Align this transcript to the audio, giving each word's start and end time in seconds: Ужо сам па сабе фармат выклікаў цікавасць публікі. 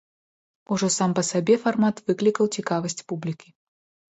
Ужо 0.75 0.87
сам 0.95 1.11
па 1.19 1.23
сабе 1.31 1.57
фармат 1.65 1.95
выклікаў 2.09 2.45
цікавасць 2.59 3.01
публікі. 3.13 3.49